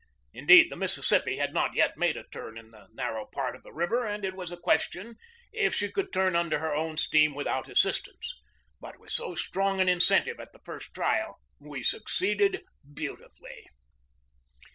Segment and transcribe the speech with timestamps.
[0.33, 3.71] Indeed, the Mississippi had not yet made a turn in the narrow part of the
[3.71, 5.15] river, and it was a question
[5.53, 8.33] if she could turn under her own steam without assistance.
[8.79, 13.67] But with so strong an incentive at the first trial we succeeded beautifully.